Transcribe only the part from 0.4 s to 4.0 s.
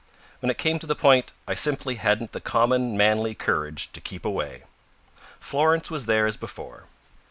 it came to the point, I simply hadn't the common manly courage